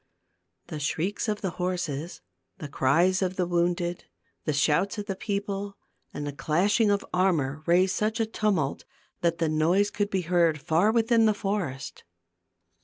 The 0.65 0.79
shrieks 0.79 1.29
of 1.29 1.41
the 1.41 1.51
horses, 1.61 2.21
the 2.57 2.67
cries 2.67 3.21
of 3.21 3.35
the 3.35 3.45
wounded, 3.45 4.05
the 4.45 4.51
shouts 4.53 4.97
of 4.97 5.05
the 5.05 5.15
people, 5.15 5.77
and 6.11 6.25
the 6.25 6.31
clash 6.33 6.77
274 6.77 7.31
THE 7.31 7.37
GLASS 7.37 7.37
MOUNTAIN. 7.37 7.53
ing 7.53 7.59
of 7.61 7.61
armor, 7.61 7.63
raised 7.67 7.95
such 7.95 8.19
a 8.19 8.25
tumult, 8.25 8.85
that 9.21 9.37
the 9.37 9.47
noise 9.47 9.91
could 9.91 10.09
be 10.09 10.21
heard 10.21 10.59
far 10.59 10.91
within 10.91 11.27
the 11.27 11.35
forest. 11.35 12.03